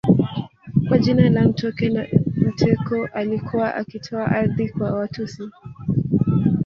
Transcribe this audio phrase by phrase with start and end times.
[0.87, 5.49] Kwa jina la Mtoke Na mteko alikuwa akitoa ardhi kwa Watusi